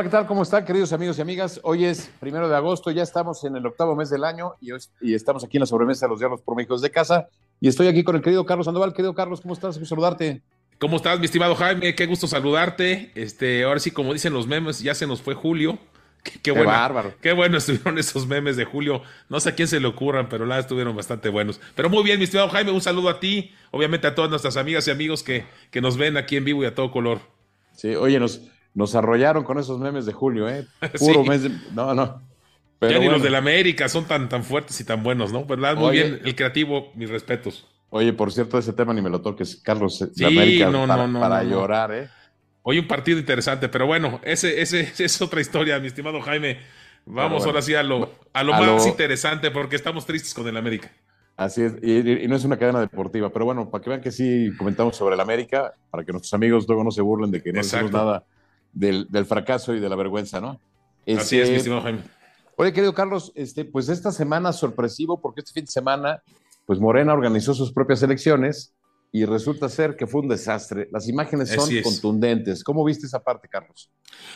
[0.00, 0.26] Hola, ¿qué tal?
[0.26, 1.60] ¿Cómo están, queridos amigos y amigas?
[1.62, 4.70] Hoy es primero de agosto, ya estamos en el octavo mes del año y,
[5.02, 7.28] y estamos aquí en la sobremesa de los diálogos por México de casa.
[7.60, 8.94] Y estoy aquí con el querido Carlos Sandoval.
[8.94, 9.74] Querido Carlos, ¿cómo estás?
[9.74, 10.40] Quiero saludarte.
[10.78, 11.94] ¿Cómo estás, mi estimado Jaime?
[11.94, 13.12] Qué gusto saludarte.
[13.14, 15.78] Este, ahora sí, como dicen los memes, ya se nos fue Julio.
[16.42, 17.12] Qué, bueno, bárbaro.
[17.20, 19.02] Qué bueno estuvieron esos memes de Julio.
[19.28, 21.60] No sé a quién se le ocurran, pero la estuvieron bastante buenos.
[21.74, 24.88] Pero muy bien, mi estimado Jaime, un saludo a ti, obviamente a todas nuestras amigas
[24.88, 27.20] y amigos que, que nos ven aquí en vivo y a todo color.
[27.74, 28.40] Sí, oye, nos,
[28.74, 30.66] nos arrollaron con esos memes de Julio, ¿eh?
[30.98, 31.42] Puro mes
[31.72, 32.22] No, no.
[32.78, 35.44] Pero ya ni los de la América son tan, tan fuertes y tan buenos, ¿no?
[35.44, 35.76] ¿Verdad?
[35.76, 37.66] Muy bien, el creativo, mis respetos.
[37.90, 40.02] Oye, por cierto, ese tema ni me lo toques, Carlos.
[40.14, 42.08] Sí, América no, para, no, para llorar, ¿eh?
[42.62, 46.58] Hoy un partido interesante, pero bueno, ese, ese, es otra historia, mi estimado Jaime.
[47.04, 50.90] Vamos ahora sí a lo, a lo más interesante, porque estamos tristes con el América.
[51.36, 54.50] Así es, y, no es una cadena deportiva, pero bueno, para que vean que sí
[54.56, 57.58] comentamos sobre el América, para que nuestros amigos luego no se burlen de que no
[57.58, 58.24] decimos nada
[58.72, 60.60] del, fracaso y de la vergüenza, ¿no?
[61.06, 62.02] Así es, mi este, estimado Jaime.
[62.56, 66.22] Oye, querido Carlos, este, pues esta semana sorpresivo, porque este fin de semana,
[66.66, 68.74] pues Morena organizó sus propias elecciones
[69.12, 70.88] y resulta ser que fue un desastre.
[70.92, 72.62] Las imágenes son contundentes.
[72.62, 73.90] ¿Cómo viste esa parte, Carlos?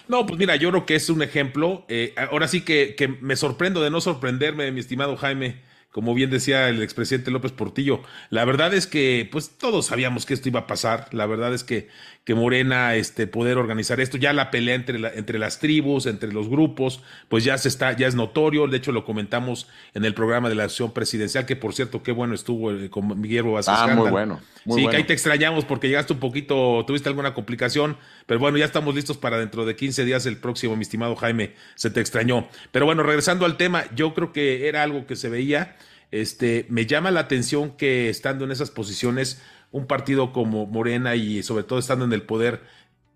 [0.08, 1.84] No, pues mira, yo creo que es un ejemplo.
[1.88, 5.62] Eh, ahora sí que, que, me sorprendo de no sorprenderme, mi estimado Jaime
[5.94, 10.34] como bien decía el expresidente López Portillo, la verdad es que pues todos sabíamos que
[10.34, 11.86] esto iba a pasar, la verdad es que,
[12.24, 16.48] que Morena este, poder organizar esto, ya la pelea entre, entre las tribus, entre los
[16.48, 20.48] grupos, pues ya se está, ya es notorio, de hecho lo comentamos en el programa
[20.48, 23.74] de la acción presidencial, que por cierto, qué bueno estuvo eh, con Miguel Vázquez.
[23.78, 24.40] Ah, muy bueno.
[24.68, 28.64] sí, que ahí te extrañamos porque llegaste un poquito, tuviste alguna complicación, pero bueno, ya
[28.64, 32.48] estamos listos para dentro de 15 días el próximo, mi estimado Jaime, se te extrañó.
[32.72, 35.76] Pero bueno, regresando al tema, yo creo que era algo que se veía
[36.14, 39.42] este, me llama la atención que estando en esas posiciones,
[39.72, 42.62] un partido como Morena y sobre todo estando en el poder,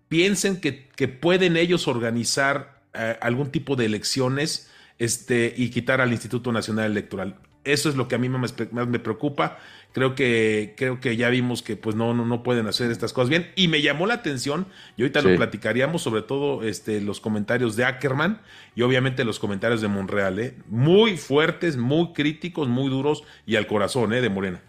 [0.09, 6.11] piensen que, que pueden ellos organizar eh, algún tipo de elecciones este, y quitar al
[6.11, 7.37] Instituto Nacional Electoral.
[7.73, 9.57] Eso es lo que a mí más me preocupa.
[9.91, 13.29] Creo que, creo que ya vimos que pues no, no, no pueden hacer estas cosas
[13.29, 13.51] bien.
[13.55, 17.85] Y me llamó la atención, y ahorita lo platicaríamos, sobre todo este, los comentarios de
[17.85, 18.41] Ackerman
[18.75, 20.55] y obviamente los comentarios de Monreal, ¿eh?
[20.67, 24.21] muy fuertes, muy críticos, muy duros y al corazón ¿eh?
[24.21, 24.61] de Morena.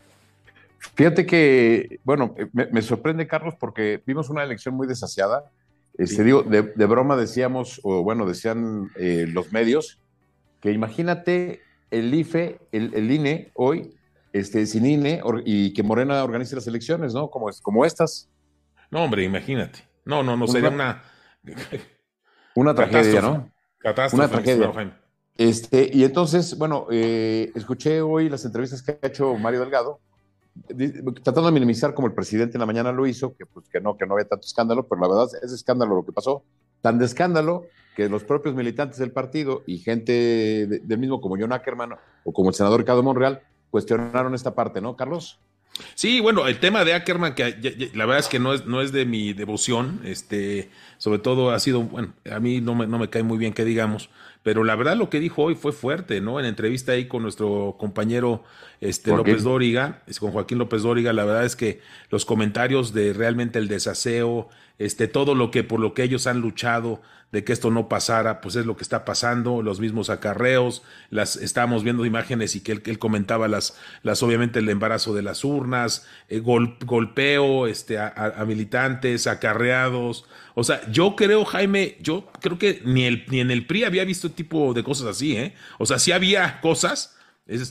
[0.95, 5.51] Fíjate que, bueno, me, sorprende, Carlos, porque vimos una elección muy desasiada.
[5.99, 10.01] Este, digo, de, broma decíamos, o bueno, decían eh, los medios,
[10.63, 11.61] que imagínate
[11.91, 13.95] el IFE, el, el INE hoy,
[14.33, 17.31] este, sin INE y que Morena organice las elecciones, ¿no?
[17.31, 18.29] Como, como estas.
[18.91, 19.81] No, hombre, imagínate.
[20.05, 21.03] No, no, no, sería una.
[22.57, 23.49] Una tragedia, ¿no?
[23.79, 24.25] Catástrofe.
[24.25, 25.01] Una tragedia.
[25.37, 30.01] Este, y entonces, bueno, eh, escuché hoy las entrevistas que ha hecho Mario Delgado,
[31.23, 33.97] tratando de minimizar como el presidente en la mañana lo hizo, que, pues, que no,
[33.97, 36.43] que no había tanto escándalo, pero la verdad es escándalo lo que pasó,
[36.81, 41.53] tan de escándalo que los propios militantes del partido y gente del mismo como John
[41.53, 45.39] Ackerman o como el senador Ricardo Monreal cuestionaron esta parte, ¿no, Carlos?
[45.95, 48.93] Sí, bueno, el tema de Ackerman, que la verdad es que no es, no es
[48.93, 53.09] de mi devoción, este, sobre todo ha sido, bueno, a mí no me, no me
[53.09, 54.11] cae muy bien que digamos,
[54.43, 56.41] pero la verdad lo que dijo hoy fue fuerte, ¿no?
[56.41, 58.43] En entrevista ahí con nuestro compañero
[58.81, 63.59] este, López Dóriga, con Joaquín López Dóriga, la verdad es que los comentarios de realmente
[63.59, 67.03] el desaseo, este, todo lo que por lo que ellos han luchado
[67.33, 71.37] de que esto no pasara, pues es lo que está pasando, los mismos acarreos, las
[71.37, 75.45] estábamos viendo imágenes y que él, él comentaba las, las, obviamente el embarazo de las
[75.45, 80.27] urnas, eh, golpeo este, a, militantes, acarreados.
[80.61, 84.05] O sea, yo creo, Jaime, yo creo que ni, el, ni en el PRI había
[84.05, 85.55] visto tipo de cosas así, ¿eh?
[85.79, 87.17] O sea, sí había cosas,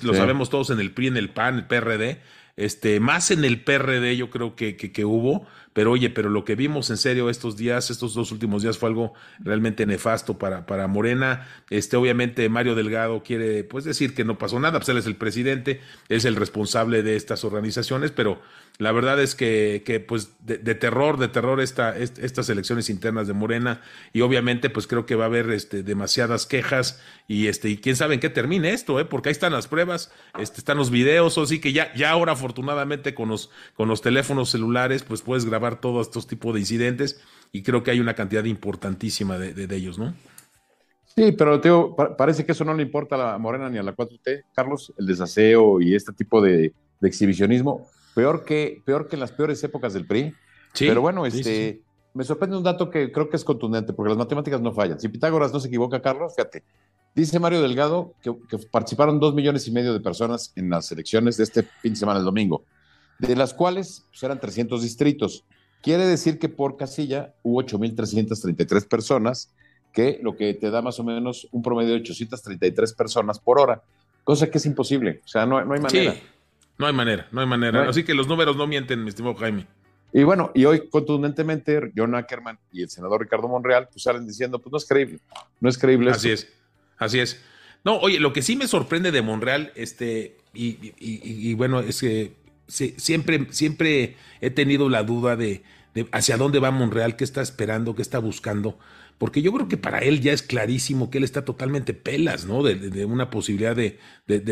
[0.01, 2.19] lo sabemos todos en el PRI, en el PAN, el PRD,
[2.57, 5.45] este, más en el PRD yo creo que, que, que hubo,
[5.79, 8.90] pero oye, pero lo que vimos en serio estos días, estos dos últimos días fue
[8.90, 11.47] algo realmente nefasto para, para Morena.
[11.69, 15.15] Este, obviamente Mario Delgado quiere pues decir que no pasó nada, pues él es el
[15.15, 18.42] presidente, es el responsable de estas organizaciones, pero
[18.77, 23.33] la verdad es que, que pues de, terror, de terror esta, estas elecciones internas de
[23.33, 23.81] Morena
[24.13, 27.98] y obviamente pues creo que va a haber este, demasiadas quejas y este y quién
[27.98, 29.06] sabe en qué termine esto, ¿eh?
[29.06, 33.13] porque ahí están las pruebas, este, están los videos, así que ya, ya ahora afortunadamente
[33.13, 37.21] con los, con los teléfonos celulares pues puedes grabar todos estos tipos de incidentes
[37.51, 40.13] y creo que hay una cantidad importantísima de, de, ellos, ¿no?
[41.16, 43.95] Sí, pero Teo, parece que eso no le importa a la Morena ni a la
[43.95, 47.88] 4T, Carlos, el desaseo y este tipo de, de exhibicionismo
[48.19, 50.33] peor que, peor que en las peores épocas del PRI.
[50.77, 51.81] Pero bueno, este,
[52.13, 55.00] me sorprende un dato que creo que es contundente, porque las matemáticas no fallan.
[55.00, 56.63] Si Pitágoras no se equivoca, Carlos, fíjate,
[57.16, 58.33] dice Mario Delgado que,
[58.71, 62.19] participaron dos millones y medio de personas en las elecciones de este fin de semana,
[62.19, 62.66] el domingo,
[63.19, 65.45] de las cuales pues, eran 300 distritos.
[65.81, 69.54] Quiere decir que por casilla hubo 8.333 personas
[69.94, 73.81] que lo que te da más o menos un promedio de 833 personas por hora,
[74.24, 75.22] cosa que es imposible.
[75.24, 76.14] O sea, no, no hay manera.
[76.14, 76.22] Sí,
[76.78, 77.90] no hay manera, no hay manera.
[77.90, 79.68] Así que los números no mienten, mi estimado Jaime.
[80.12, 84.60] Y bueno, y hoy contundentemente John Ackerman y el senador Ricardo Monreal pues salen diciendo,
[84.60, 85.20] pues no es creíble,
[85.60, 86.12] no es creíble.
[86.12, 86.52] Así es,
[86.98, 87.44] así es.
[87.84, 92.34] No, oye, lo que sí me sorprende de Monreal, este, y, bueno, es que
[92.69, 95.63] siempre, siempre he tenido la duda de,
[95.94, 98.77] de, hacia dónde va Monreal, qué está esperando, qué está buscando,
[99.19, 102.63] porque yo creo que para él ya es clarísimo que él está totalmente pelas, ¿no?
[102.63, 104.00] De, una posibilidad de,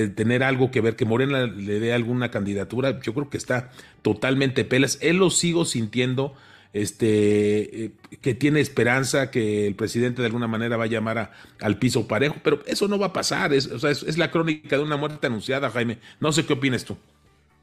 [0.09, 3.71] tener algo que ver, que Morena le dé alguna candidatura, yo creo que está
[4.01, 4.99] totalmente pelas.
[5.01, 6.35] Él lo sigo sintiendo
[6.73, 11.31] este, eh, que tiene esperanza, que el presidente de alguna manera va a llamar
[11.61, 14.75] al piso parejo, pero eso no va a pasar, es, o sea, es, la crónica
[14.75, 15.99] de una muerte anunciada, Jaime.
[16.19, 16.97] No sé qué opinas tú.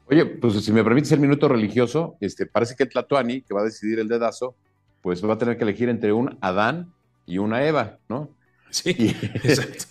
[0.09, 3.65] Oye, pues si me permites el minuto religioso, este, parece que Tlatuani, que va a
[3.65, 4.55] decidir el dedazo,
[5.01, 6.93] pues va a tener que elegir entre un Adán
[7.25, 8.29] y una Eva, ¿no?
[8.69, 8.89] Sí,
[9.43, 9.85] exacto.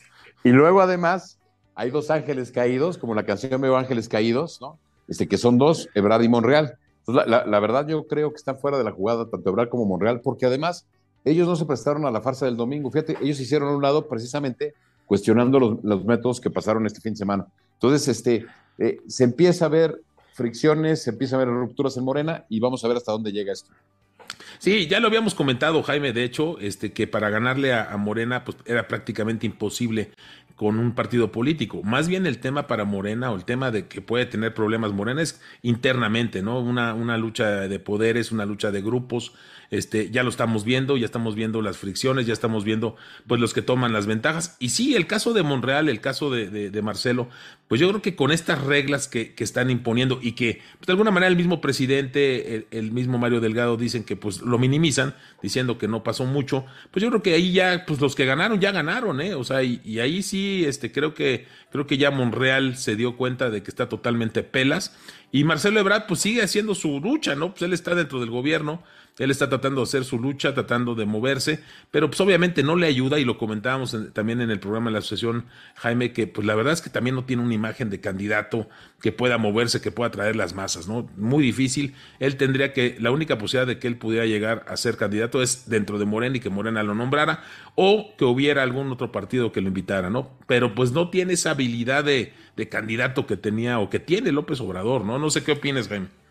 [0.45, 1.39] y luego además
[1.75, 4.79] hay dos ángeles caídos, como la canción Veo Ángeles Caídos, ¿no?
[5.09, 8.85] Este, que son dos, Ebrard y Monreal la, verdad yo creo que están fuera de
[8.85, 10.87] la jugada tanto Ebrard como Monreal, porque además
[11.25, 12.91] ellos no se prestaron a la farsa del domingo.
[12.91, 14.75] Fíjate, ellos hicieron a un lado precisamente
[15.07, 17.47] cuestionando los, métodos que pasaron este fin de semana.
[17.75, 18.47] Entonces, este,
[18.79, 20.01] eh, se empieza a ver
[20.35, 23.53] fricciones, se empieza a ver rupturas en Morena y vamos a ver hasta dónde llega
[23.53, 23.71] esto.
[24.59, 28.45] Sí, ya lo habíamos comentado, Jaime, de hecho, este, que para ganarle a, a, Morena
[28.45, 30.11] pues, era prácticamente imposible
[30.57, 31.83] con un partido político.
[31.83, 35.23] Más bien el tema para Morena o el tema de que puede tener problemas Morena
[35.23, 36.61] es internamente, ¿no?
[36.61, 39.33] Una, una lucha de poderes, una lucha de grupos,
[39.71, 42.97] este, ya lo estamos viendo, ya estamos viendo las fricciones, ya estamos viendo
[43.27, 44.57] pues los que toman las ventajas.
[44.59, 47.29] Y sí, el caso de Monreal, el caso de, Marcelo,
[47.67, 51.11] pues yo creo que con estas reglas que, están imponiendo y que pues, de alguna
[51.11, 55.89] manera el mismo presidente, el, mismo Mario Delgado dicen que pues lo minimizan, diciendo que
[55.89, 59.21] no pasó mucho, pues yo creo que ahí ya, pues los que ganaron, ya ganaron,
[59.21, 59.35] ¿eh?
[59.35, 63.51] O sea, y, ahí sí, este, creo que, creo que ya Monreal se dio cuenta
[63.51, 64.97] de que está totalmente pelas.
[65.33, 67.51] Y Marcelo Ebrard, pues sigue haciendo su lucha, ¿no?
[67.51, 68.83] Pues él está dentro del gobierno,
[69.19, 71.61] él está tratando de hacer su lucha, tratando de moverse,
[71.93, 74.99] pero pues obviamente no le ayuda y lo comentábamos también en el programa de la
[74.99, 75.45] asociación,
[75.77, 78.69] Jaime, que pues la verdad es que también no tiene una imagen de candidato
[79.01, 81.09] que pueda moverse, que pueda traer las masas, ¿no?
[81.17, 81.95] Muy difícil.
[82.19, 85.69] Él tendría que, la única posibilidad de que él pudiera llegar a ser candidato es
[85.69, 87.45] dentro de Morena y que Morena lo nombrara
[87.77, 90.31] o que hubiera algún otro partido que lo invitara, ¿no?
[90.49, 94.61] Pero pues no tiene esa habilidad de, de candidato que tenía o que tiene López
[94.61, 95.21] Obrador, ¿no?
[95.21, 96.24] No sé qué opinas, Jaime.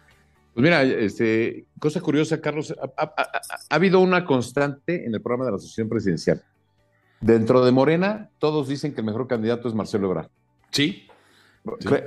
[0.54, 3.14] Pues mira, este, cosa curiosa, Carlos, ha,
[3.70, 6.44] habido una constante en el programa de la Asociación Presidencial.
[7.22, 10.28] Dentro de Morena, todos dicen que el mejor candidato es Marcelo Ebrard.
[10.70, 11.08] Sí.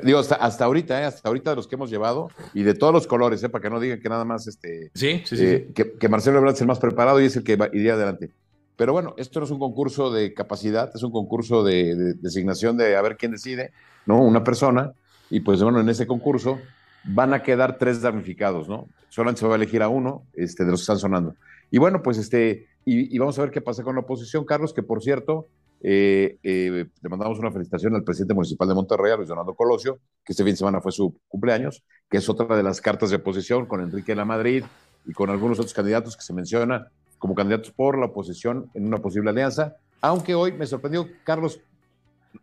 [0.04, 1.04] Digo, hasta, hasta ahorita, ¿eh?
[1.06, 3.48] hasta ahorita de los que hemos llevado, y de todos los colores, ¿eh?
[3.48, 6.54] para que no digan que nada más este, sí, sí, eh, que, que, Marcelo Ebrard
[6.54, 8.30] es el más preparado y es el que iría adelante.
[8.76, 12.76] Pero bueno, esto no es un concurso de capacidad, es un concurso de, de designación
[12.76, 13.72] de a ver quién decide,
[14.04, 14.20] ¿no?
[14.20, 14.92] Una persona,
[15.30, 16.60] y pues bueno, en ese concurso
[17.06, 18.88] van a quedar tres damnificados, ¿no?
[19.08, 21.34] Solamente se va a elegir a uno este, de los que están sonando.
[21.70, 24.82] Y bueno, pues este, y, vamos a ver qué pasa con la oposición, Carlos, que
[24.82, 25.48] por cierto,
[25.82, 30.32] eh, eh, le mandamos una felicitación al presidente municipal de Monterrey, Luis Donaldo Colosio, que
[30.32, 33.66] este fin de semana fue su cumpleaños, que es otra de las cartas de oposición
[33.66, 34.64] con Enrique de la Madrid
[35.04, 36.88] y con algunos otros candidatos que se menciona
[37.18, 39.76] como candidatos por la oposición en una posible alianza.
[40.00, 41.60] Aunque hoy me sorprendió, Carlos,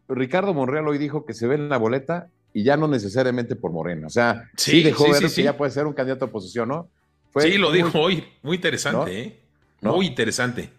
[0.07, 3.71] Ricardo Monreal hoy dijo que se ve en la boleta y ya no necesariamente por
[3.71, 4.07] Morena.
[4.07, 6.89] O sea, sí, dejó ver que ya puede ser un candidato a oposición, ¿no?
[7.37, 8.23] sí, lo dijo hoy.
[8.43, 9.39] Muy interesante, ¿eh?
[9.81, 10.69] Muy interesante.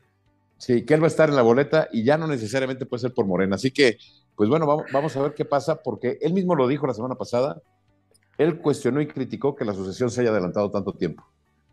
[0.57, 3.12] Sí, que él va a estar en la boleta y ya no necesariamente puede ser
[3.12, 3.57] por Morena.
[3.57, 3.99] Así que,
[4.37, 7.16] pues bueno, vamos, vamos a ver qué pasa, porque él mismo lo dijo la semana
[7.16, 7.61] pasada.
[8.38, 11.25] Él cuestionó y criticó que la asociación se haya adelantado tanto tiempo.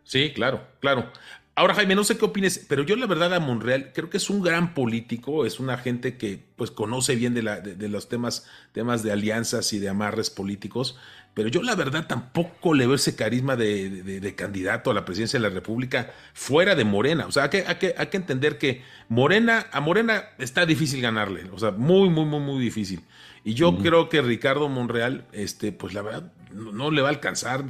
[0.03, 1.11] Sí, claro, claro.
[1.53, 4.29] Ahora, Jaime, no sé qué opines, pero yo la verdad a Monreal creo que es
[4.29, 8.47] un gran político, es una gente que pues conoce bien de, la, de, los temas,
[8.71, 10.97] temas de alianzas y de amarres políticos,
[11.33, 15.49] pero yo la verdad tampoco le veo ese carisma de, candidato a la presidencia de
[15.49, 17.25] la República fuera de Morena.
[17.27, 21.01] O sea, hay que, hay que, hay que entender que Morena, a Morena está difícil
[21.01, 23.01] ganarle, o sea, muy, muy, muy, muy difícil.
[23.43, 27.65] Y yo creo que Ricardo Monreal, este, pues la verdad, no le va a alcanzar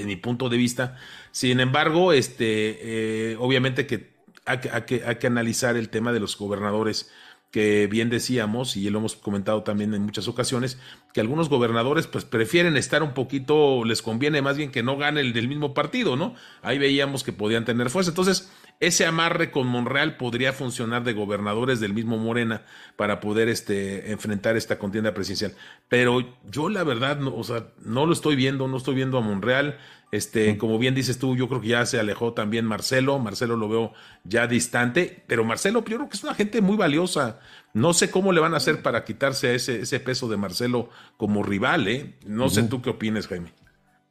[0.00, 0.96] en mi punto de vista.
[1.30, 7.10] Sin embargo, este, eh, obviamente que hay, que analizar el tema de los gobernadores
[7.50, 10.78] que bien decíamos, y lo hemos comentado también en muchas ocasiones,
[11.14, 15.22] que algunos gobernadores pues prefieren estar un poquito, les conviene más bien que no gane
[15.22, 16.34] el del mismo partido, ¿no?
[16.60, 18.10] Ahí veíamos que podían tener fuerza.
[18.10, 18.50] Entonces,
[18.80, 22.62] ese amarre con Monreal podría funcionar de gobernadores del mismo Morena
[22.96, 25.54] para poder este, enfrentar esta contienda presidencial.
[25.88, 29.20] Pero yo la verdad, no, o sea, no lo estoy viendo, no estoy viendo a
[29.20, 29.78] Monreal.
[30.10, 33.18] Este, como bien dices tú, yo creo que ya se alejó también Marcelo.
[33.18, 33.92] Marcelo lo veo
[34.22, 37.40] ya distante, pero Marcelo, yo creo que es una gente muy valiosa.
[37.74, 41.42] No sé cómo le van a hacer para quitarse ese, ese peso de Marcelo como
[41.42, 42.14] rival, ¿eh?
[42.24, 43.52] No sé tú qué opinas, Jaime.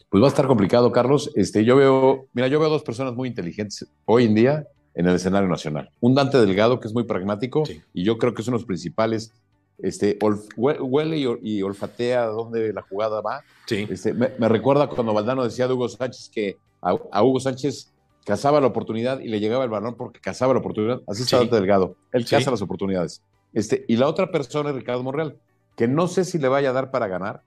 [0.09, 1.31] Pues va a estar complicado, Carlos.
[1.35, 5.15] Este, yo veo, mira, yo veo dos personas muy inteligentes hoy en día en el
[5.15, 5.89] escenario nacional.
[5.99, 8.67] Un Dante Delgado que es muy pragmático y yo creo que es uno de los
[8.67, 9.33] principales.
[9.79, 10.17] Este,
[10.55, 13.43] huele y, olfatea dónde la jugada va.
[13.67, 13.85] Sí.
[13.89, 17.91] Este, me, recuerda cuando Valdano decía de Hugo Sánchez que a, Hugo Sánchez
[18.25, 21.01] cazaba la oportunidad y le llegaba el balón porque cazaba la oportunidad.
[21.05, 21.95] Así está Dante Delgado.
[22.11, 23.21] Él caza las oportunidades.
[23.53, 25.37] Este, y la otra persona es Ricardo Monreal,
[25.75, 27.43] que no sé si le vaya a dar para ganar,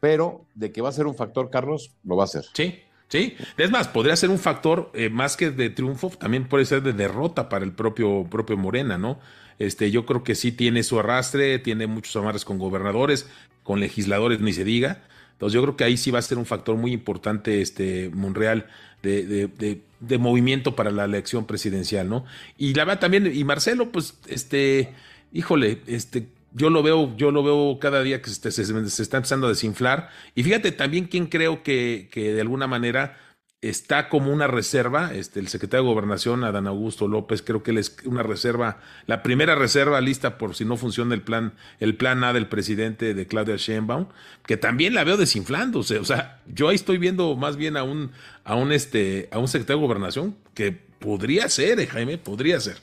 [0.00, 2.44] pero de que va a ser un factor, Carlos, lo va a ser.
[2.54, 3.36] Sí, sí.
[3.56, 6.92] Es más, podría ser un factor eh, más que de triunfo, también puede ser de
[6.92, 9.20] derrota para el propio, propio Morena, ¿no?
[9.58, 13.28] Este, yo creo que sí tiene su arrastre, tiene muchos amarres con gobernadores,
[13.62, 15.02] con legisladores, ni se diga.
[15.32, 18.66] Entonces yo creo que ahí sí va a ser un factor muy importante, este, Monreal,
[19.02, 22.24] de, de, de, movimiento para la elección presidencial, ¿no?
[22.58, 24.92] Y la verdad también, y Marcelo, pues, este,
[25.32, 29.50] híjole, este, yo lo veo, yo lo veo cada día que se, está empezando a
[29.50, 30.10] desinflar.
[30.34, 33.16] Y fíjate también quién creo que, que, de alguna manera
[33.62, 37.78] está como una reserva, este, el secretario de Gobernación, Adán Augusto López, creo que él
[37.78, 42.24] es una reserva, la primera reserva lista por si no funciona el plan, el plan
[42.24, 44.06] A del presidente de Claudia Sheinbaum,
[44.46, 45.98] que también la veo desinflándose.
[45.98, 48.12] O sea, yo ahí estoy viendo más bien a un,
[48.44, 52.78] a un, este, a un secretario de Gobernación que podría ser, eh, Jaime, podría ser.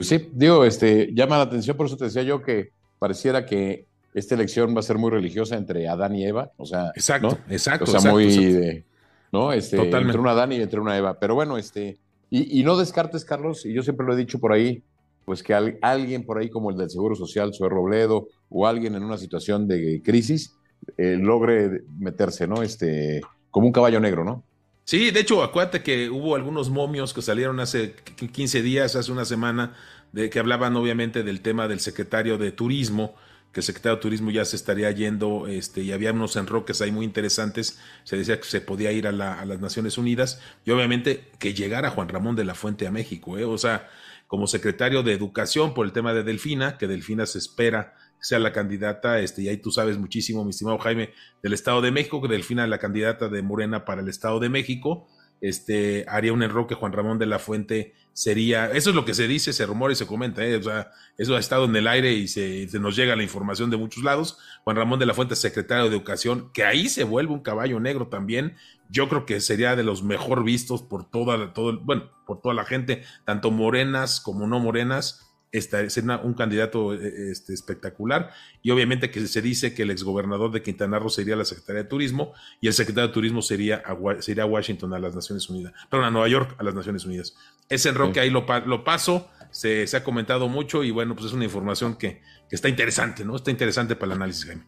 [0.00, 2.72] Sí, digo, este, llama la atención, por eso te decía yo que
[3.04, 6.90] pareciera que esta elección va a ser muy religiosa entre Adán y Eva, o sea,
[6.96, 8.82] exacto, exacto, o sea, muy
[9.30, 9.52] ¿no?
[9.52, 11.98] Este, entre una Adán y entre una Eva, pero bueno, este,
[12.30, 14.82] y, no descartes, Carlos, y yo siempre lo he dicho por ahí,
[15.26, 19.04] pues que alguien por ahí como el del Seguro Social, Sue Robledo, o alguien en
[19.04, 20.54] una situación de crisis,
[20.96, 22.62] eh, logre meterse, ¿no?
[22.62, 23.20] Este,
[23.50, 24.42] como un caballo negro, ¿no?
[24.84, 27.94] Sí, de hecho, acuérdate que hubo algunos momios que salieron hace
[28.32, 29.74] 15 días, hace una semana,
[30.14, 33.16] de que hablaban obviamente del tema del secretario de Turismo,
[33.52, 36.92] que el secretario de Turismo ya se estaría yendo, este, y había unos enroques ahí
[36.92, 41.52] muy interesantes, se decía que se podía ir a, las Naciones Unidas, y obviamente que
[41.52, 43.44] llegara Juan Ramón de la Fuente a México, ¿eh?
[43.44, 43.88] o sea,
[44.28, 48.52] como secretario de Educación por el tema de Delfina, que Delfina se espera sea la
[48.52, 51.10] candidata, este, y ahí tú sabes muchísimo, mi estimado Jaime,
[51.42, 54.48] del Estado de México, que Delfina es la candidata de Morena para el Estado de
[54.48, 55.08] México,
[55.44, 59.28] este, haría un enroque Juan Ramón de la Fuente sería, eso es lo que se
[59.28, 60.56] dice, se rumora y se comenta, ¿eh?
[60.56, 63.76] o sea, eso ha estado en el aire y se, nos llega la información de
[63.76, 64.38] muchos lados.
[64.62, 68.08] Juan Ramón de la Fuente, secretario de Educación, que ahí se vuelve un caballo negro
[68.08, 68.56] también.
[68.88, 72.64] Yo creo que sería de los mejor vistos por toda, todo, bueno, por toda la
[72.64, 75.23] gente, tanto morenas como no morenas
[75.54, 78.30] es un candidato eh, este, espectacular.
[78.62, 81.88] Y obviamente que se dice que el exgobernador de Quintana Roo sería la Secretaría de
[81.88, 86.06] Turismo y el secretario de Turismo sería a, sería Washington a las Naciones Unidas, perdón,
[86.06, 87.36] a Nueva York a las Naciones Unidas.
[87.68, 91.44] Ese enroque ahí lo, lo paso, se, ha comentado mucho y bueno, pues es una
[91.44, 92.20] información que,
[92.50, 93.34] está interesante, ¿no?
[93.34, 94.62] Está interesante para el análisis, Jaime.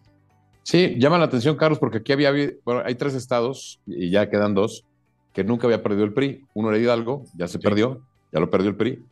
[0.65, 2.33] Sí, llama la atención, Carlos, porque aquí había,
[2.65, 4.85] bueno, hay tres estados y ya quedan dos
[5.33, 6.45] que nunca había perdido el PRI.
[6.55, 9.05] Uno era Hidalgo, ya se perdió, ya lo perdió el PRI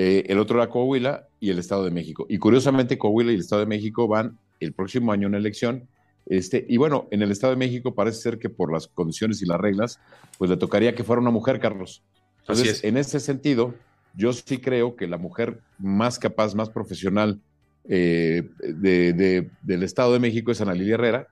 [0.00, 2.24] eh, el otro era Coahuila y el Estado de México.
[2.28, 5.88] Y curiosamente, Coahuila y el Estado de México van el próximo año en elección.
[6.26, 9.46] Este, y bueno, en el Estado de México parece ser que por las condiciones y
[9.46, 9.98] las reglas,
[10.38, 12.04] pues le tocaría que fuera una mujer, Carlos.
[12.42, 13.74] Entonces, en ese sentido,
[14.14, 17.40] yo sí creo que la mujer más capaz, más profesional
[17.88, 21.26] eh, del Estado de México es Ana Lilia Herrera.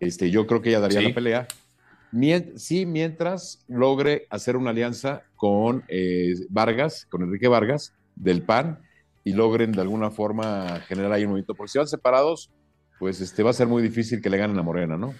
[0.00, 1.46] Este, yo creo que ella daría la pelea.
[2.56, 8.80] sí, mientras logre hacer una alianza con eh, Vargas, con Enrique Vargas, del PAN
[9.24, 11.54] y logren de alguna forma generar ahí un movimiento.
[11.54, 12.50] Porque si van separados,
[12.98, 15.14] pues este, va a ser muy difícil que le ganen a Morena, ¿no?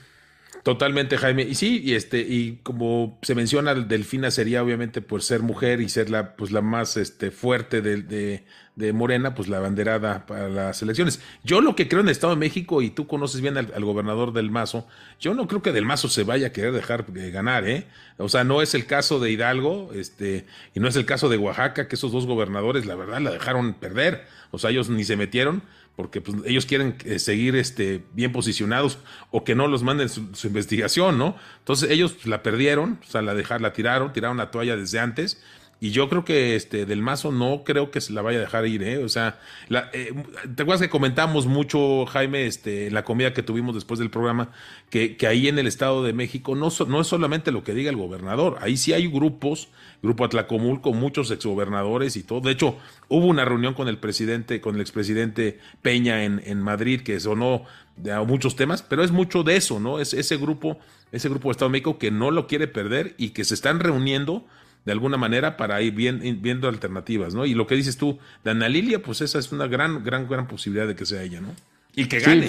[0.62, 1.44] Totalmente, Jaime.
[1.44, 5.88] Y sí, y este, y como se menciona, Delfina sería obviamente por ser mujer y
[5.88, 8.44] ser la, pues la más este, fuerte de,
[8.76, 11.20] de, Morena, pues la banderada para las elecciones.
[11.42, 14.32] Yo lo que creo en el Estado de México, y tú conoces bien al, gobernador
[14.32, 14.86] del Mazo,
[15.18, 17.86] yo no creo que del Mazo se vaya a querer dejar de ganar, ¿eh?
[18.18, 21.38] O sea, no es el caso de Hidalgo, este, y no es el caso de
[21.38, 24.26] Oaxaca, que esos dos gobernadores, la verdad, la dejaron perder.
[24.50, 25.62] O sea, ellos ni se metieron
[25.98, 28.98] porque pues, ellos quieren eh, seguir este, bien posicionados
[29.32, 31.34] o que no los manden su, investigación, ¿no?
[31.58, 35.42] Entonces ellos la perdieron, o sea, la dejaron, la tiraron, tiraron la toalla desde antes
[35.80, 38.66] Y yo creo que este del Mazo no creo que se la vaya a dejar
[38.66, 38.98] ir, ¿eh?
[38.98, 40.12] O sea, la, eh,
[40.56, 44.50] ¿te acuerdas que comentamos mucho, Jaime, este, en la comida que tuvimos después del programa,
[44.90, 47.90] que, que ahí en el Estado de México no, no es solamente lo que diga
[47.90, 49.68] el gobernador, ahí sí hay grupos,
[50.02, 52.40] Grupo Atlacomulco, muchos exgobernadores y todo.
[52.40, 52.76] De hecho,
[53.08, 57.64] hubo una reunión con el presidente, con el expresidente Peña en, en Madrid, que sonó
[57.96, 59.98] de muchos temas, pero es mucho de eso, ¿no?
[59.98, 60.78] Es ese grupo,
[61.10, 63.80] ese grupo de Estado de México que no lo quiere perder y que se están
[63.80, 64.44] reuniendo
[64.88, 67.44] de alguna manera para ir viendo alternativas, ¿no?
[67.44, 70.48] Y lo que dices tú, de Ana Lilia, pues esa es una gran, gran, gran
[70.48, 71.54] posibilidad de que sea ella, ¿no?
[71.94, 72.40] Y que gane.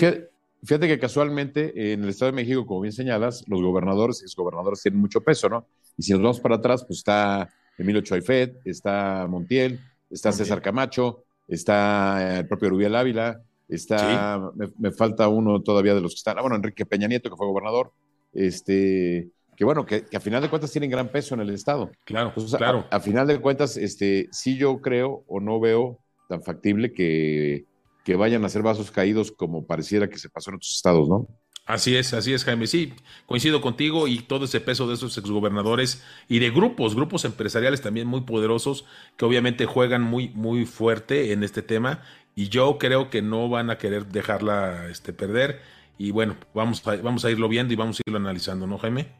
[0.63, 4.81] fíjate, que casualmente en el Estado de México, como bien señalas, los gobernadores y exgobernadores
[4.81, 5.67] tienen mucho peso, ¿no?
[5.97, 11.25] Y si nos vamos para atrás, pues está Emilio Choifet, está Montiel, está César Camacho,
[11.45, 16.41] está el propio Rubiel Ávila, está, me, falta uno todavía de los que están, ah,
[16.41, 17.91] bueno, Enrique Peña Nieto, que fue gobernador,
[18.31, 19.27] este,
[19.59, 21.91] que bueno, que, a final de cuentas tienen gran peso en el Estado.
[22.05, 22.87] Claro, claro.
[22.89, 25.99] A, final de cuentas, este, sí yo creo o no veo
[26.29, 27.65] tan factible que,
[28.05, 31.27] que vayan a ser vasos caídos como pareciera que se pasó en otros estados, ¿no?
[31.65, 32.67] Así es, así es, Jaime.
[32.67, 32.93] Sí,
[33.25, 38.07] coincido contigo y todo ese peso de esos exgobernadores y de grupos, grupos empresariales también
[38.07, 38.85] muy poderosos
[39.17, 42.01] que obviamente juegan muy, muy fuerte en este tema
[42.33, 45.59] y yo creo que no van a querer dejarla este, perder
[45.97, 49.19] y bueno, vamos a, vamos a irlo viendo y vamos a irlo analizando, ¿no, Jaime?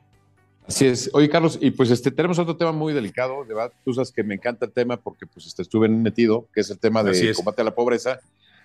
[0.70, 1.10] Así es.
[1.14, 4.24] Oye, Carlos, y pues este, tenemos otro tema muy delicado, de verdad, tú sabes que
[4.24, 7.64] me encanta el tema porque pues este, estuve metido, que es el tema de combate
[7.64, 8.20] a la pobreza,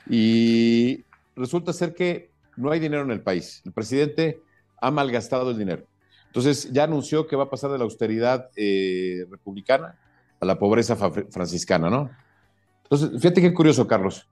[0.06, 1.02] y
[1.34, 3.62] resulta ser que no hay dinero en el país.
[3.64, 4.38] El presidente
[4.82, 5.87] ha malgastado el dinero.
[6.26, 9.99] Entonces ya anunció que va a pasar de la austeridad eh, republicana
[10.40, 12.11] a la pobreza franciscana, ¿no?
[12.82, 14.28] Entonces, fíjate qué curioso, Carlos.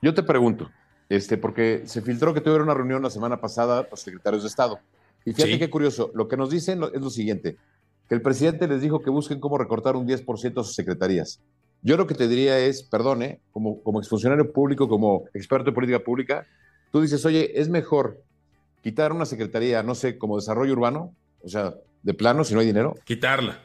[0.00, 0.70] Yo te pregunto,
[1.08, 4.78] este, porque se filtró que tuvieron una reunión la semana pasada los secretarios de Estado.
[5.28, 7.58] Y fíjate qué curioso, lo que nos dicen es lo siguiente,
[8.08, 11.42] que el presidente les dijo que busquen cómo recortar un 10% a sus secretarías.
[11.82, 15.98] Yo lo que te diría es, perdone, como, como exfuncionario público, como experto en política
[15.98, 16.46] pública,
[16.90, 18.22] tú dices, oye, es mejor
[18.82, 22.66] quitar una secretaría, no sé, como desarrollo urbano, o sea, de plano, si no hay
[22.66, 22.94] dinero.
[23.04, 23.60] Quitarla.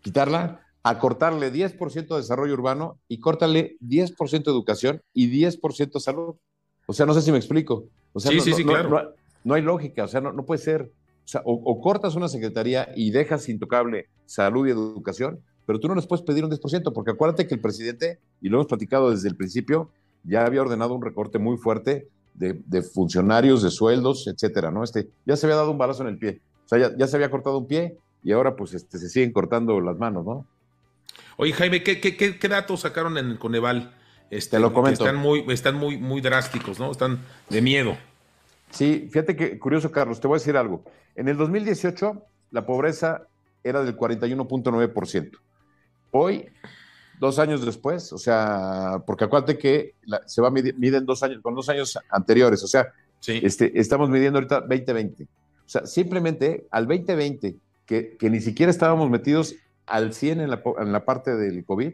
[0.00, 6.36] Quitarla, acortarle 10% de desarrollo urbano y córtale 10% de educación y 10% salud.
[6.86, 7.84] O sea, no sé si me explico.
[8.14, 9.14] O sea, sí, sí, sí, claro
[9.44, 10.90] no hay lógica, o sea, no, puede ser.
[11.24, 15.94] O, sea, o, cortas una secretaría y dejas intocable salud y educación, pero tú no
[15.94, 19.28] les puedes pedir un 10%, porque acuérdate que el presidente, y lo hemos platicado desde
[19.28, 19.90] el principio,
[20.24, 24.82] ya había ordenado un recorte muy fuerte de, funcionarios, de sueldos, etcétera, ¿no?
[24.82, 27.30] Este, ya se había dado un balazo en el pie, o sea, ya, se había
[27.30, 30.46] cortado un pie y ahora pues este, se siguen cortando las manos, ¿no?
[31.36, 33.94] Oye, Jaime, ¿qué, qué, datos sacaron en el Coneval?
[34.30, 35.04] Este, Te lo comento.
[35.04, 36.90] están muy, están muy, muy drásticos, ¿no?
[36.90, 37.96] Están de miedo.
[38.72, 40.82] Sí, fíjate que curioso, Carlos, te voy a decir algo.
[41.14, 43.26] En el 2018, la pobreza
[43.62, 45.30] era del 41.9%.
[46.10, 46.46] Hoy,
[47.20, 49.94] dos años después, o sea, porque acuérdate que
[50.26, 52.92] se va a medir, miden dos años, con dos años anteriores, o sea,
[53.26, 55.24] este, estamos midiendo ahorita 2020.
[55.24, 55.28] O
[55.66, 57.56] sea, simplemente al 2020,
[57.86, 59.54] que, que ni siquiera estábamos metidos
[59.86, 61.92] al 100 en la, en la parte del COVID,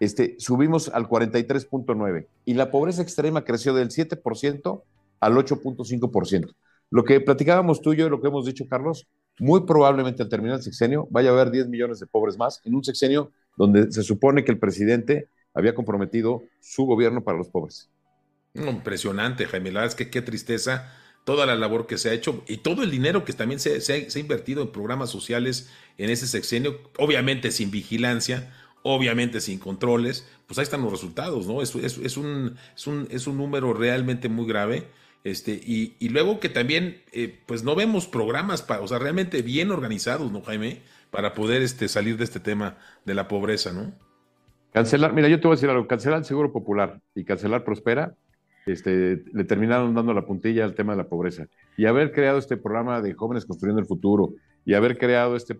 [0.00, 4.82] este, subimos al 43.9 y la pobreza extrema creció del 7%
[5.20, 6.54] al 8.5%.
[6.90, 9.06] Lo que platicábamos tú y yo, lo que hemos dicho, Carlos,
[9.38, 12.74] muy probablemente al terminar el sexenio vaya a haber 10 millones de pobres más en
[12.74, 17.90] un sexenio donde se supone que el presidente había comprometido su gobierno para los pobres.
[18.54, 19.70] Impresionante, Jaime.
[19.70, 20.92] La verdad es que qué tristeza
[21.24, 24.18] toda la labor que se ha hecho y todo el dinero que también se, ha
[24.18, 30.62] invertido en programas sociales en ese sexenio, obviamente sin vigilancia, obviamente sin controles, pues ahí
[30.62, 31.60] están los resultados, ¿no?
[31.60, 34.88] Es, es, un, es, un, es un número realmente muy grave
[35.24, 39.70] este, y, luego que también, eh, pues no vemos programas, para, o sea, realmente bien
[39.70, 40.82] organizados, ¿no, Jaime?
[41.10, 43.92] Para poder este, salir de este tema de la pobreza, ¿no?
[44.72, 48.14] Cancelar, mira, yo te voy a decir algo, cancelar el Seguro Popular y cancelar Prospera,
[48.66, 51.46] este, le terminaron dando la puntilla al tema de la pobreza.
[51.76, 55.58] Y haber creado este programa de Jóvenes Construyendo el Futuro y haber creado este,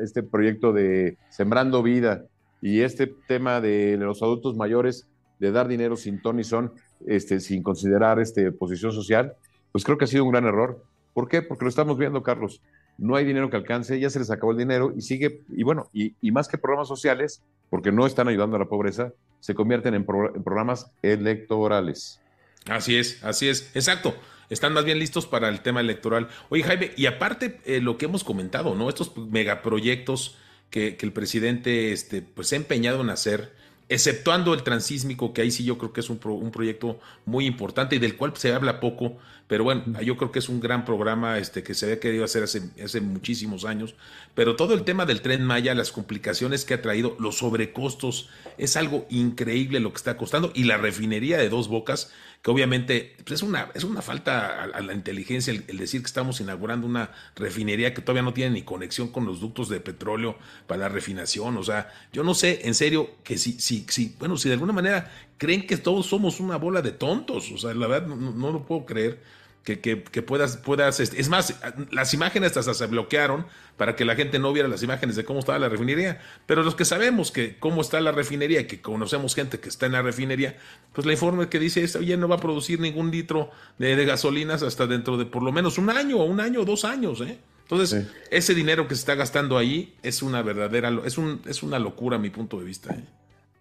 [0.00, 2.24] este proyecto de Sembrando Vida
[2.62, 5.08] y este tema de los adultos mayores,
[5.38, 6.72] de dar dinero sin ton ni son,
[7.06, 9.34] este, sin considerar este, posición social,
[9.72, 10.84] pues creo que ha sido un gran error.
[11.12, 11.42] ¿Por qué?
[11.42, 12.60] Porque lo estamos viendo, Carlos.
[12.96, 15.88] No hay dinero que alcance, ya se les acabó el dinero y sigue, y bueno,
[15.92, 20.04] y, más que programas sociales, porque no están ayudando a la pobreza, se convierten en,
[20.04, 22.20] programas electorales.
[22.68, 24.14] Así es, así es, exacto.
[24.48, 26.28] Están más bien listos para el tema electoral.
[26.50, 28.88] Oye, Jaime, y aparte eh, lo que hemos comentado, ¿no?
[28.88, 30.38] Estos megaproyectos
[30.70, 33.54] que, que el presidente este, pues, se ha empeñado en hacer,
[33.88, 37.96] exceptuando el transísmico, que ahí sí yo creo que es un, un, proyecto muy importante
[37.96, 41.38] y del cual se habla poco, pero bueno, yo creo que es un gran programa
[41.38, 43.94] este, que se había querido hacer hace, hace muchísimos años,
[44.34, 48.76] pero todo el tema del tren Maya, las complicaciones que ha traído, los sobrecostos, es
[48.76, 52.10] algo increíble lo que está costando y la refinería de dos bocas
[52.44, 56.42] que obviamente pues, es, una, es una falta a, la inteligencia el, decir que estamos
[56.42, 60.82] inaugurando una refinería que todavía no tiene ni conexión con los ductos de petróleo para
[60.82, 61.56] la refinación.
[61.56, 64.74] O sea, yo no sé, en serio, que si, si, si bueno, si de alguna
[64.74, 68.52] manera creen que todos somos una bola de tontos, o sea, la verdad no, no
[68.52, 69.22] lo puedo creer
[69.64, 71.54] que, que, puedas, puedas, este, es más,
[71.90, 73.46] las imágenes hasta se bloquearon
[73.78, 76.74] para que la gente no viera las imágenes de cómo estaba la refinería, pero los
[76.74, 80.02] que sabemos que cómo está la refinería y que conocemos gente que está en la
[80.02, 80.58] refinería,
[80.92, 84.62] pues la informe que dice, esta ya no va a producir ningún litro de, gasolinas
[84.62, 87.38] hasta dentro de por lo menos un año, o un año o dos años, ¿eh?
[87.62, 91.78] Entonces, ese dinero que se está gastando ahí es una verdadera, es, un, es una
[91.78, 92.92] locura a mi punto de vista.
[92.92, 93.02] ¿eh?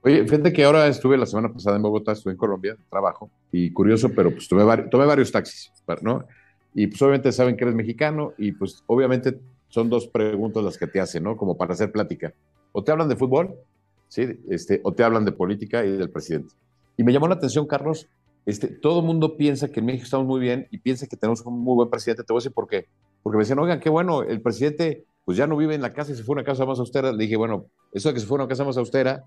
[0.06, 3.72] Oye, fíjate que ahora estuve la semana pasada en Bogotá, estuve en Colombia, trabajo, y
[3.72, 6.26] curioso, pero pues tomé, varios taxis, ¿no?
[6.74, 9.39] Y pues obviamente saben que eres mexicano y pues obviamente
[9.70, 11.38] son dos preguntas las que te hacen, ¿no?
[11.38, 12.34] Como para hacer plática.
[12.74, 13.56] O te hablan de fútbol,
[14.10, 14.42] ¿sí?
[14.50, 16.54] Este, o te hablan de política y del presidente.
[16.98, 18.10] Y me llamó la atención, Carlos,
[18.46, 21.46] este, todo el mundo piensa que en México estamos muy bien y piensa que tenemos
[21.46, 22.24] un muy buen presidente.
[22.24, 22.88] Te voy a decir por qué.
[23.22, 26.12] Porque me decían, oigan, qué bueno, el presidente pues ya no vive en la casa
[26.12, 27.13] y se fue a una casa más austera.
[27.13, 29.24] Le dije, bueno, eso de que se fue a una casa más austera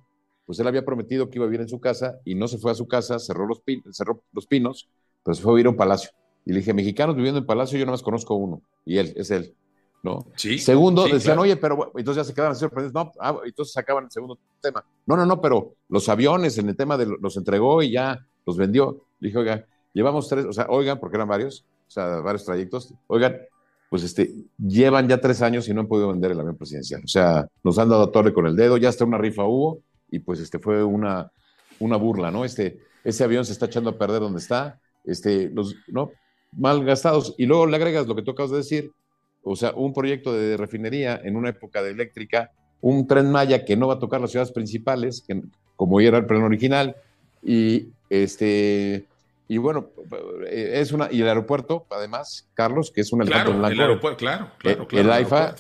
[0.46, 2.70] pues él había prometido que iba a vivir en su casa y no se fue
[2.70, 4.88] a su casa, cerró los, cerró los pinos,
[5.24, 6.10] pero se fue a vivir a un palacio.
[6.44, 9.30] Y le dije, mexicanos viviendo en palacio, yo nada más conozco uno, y él, es
[9.32, 9.54] él.
[10.02, 10.24] ¿no?
[10.36, 14.10] Sí, segundo, decían, oye, pero entonces ya se quedaban sorprendidos, no, ah, entonces sacaban el
[14.10, 14.84] segundo tema.
[15.04, 18.56] No, no, no, pero los aviones en el tema de los entregó y ya los
[18.56, 19.02] vendió.
[19.18, 22.94] Le dije, oiga, llevamos tres, o sea, oigan, porque eran varios, o sea, varios trayectos,
[23.08, 23.36] oigan,
[23.90, 27.02] pues este, llevan ya tres años y no han podido vender el avión presidencial.
[27.04, 29.80] O sea, nos han dado a torre con el dedo, ya hasta una rifa hubo,
[30.10, 31.30] y pues este fue una,
[31.78, 32.44] una burla, ¿no?
[32.44, 36.10] Este, ese avión se está echando a perder donde está, este, los, ¿no?
[36.52, 37.34] Mal gastados.
[37.38, 38.92] Y luego le agregas lo que tú acabas de decir,
[39.42, 43.76] o sea, un proyecto de refinería en una época de eléctrica, un tren Maya que
[43.76, 45.42] no va a tocar las ciudades principales, que,
[45.76, 46.96] como era el plan original,
[47.42, 49.06] y este
[49.48, 49.90] y bueno,
[50.50, 54.88] es una y el aeropuerto, además, Carlos, que es un claro, El aeropuerto, claro, claro,
[54.88, 55.04] claro.
[55.04, 55.54] El AIFA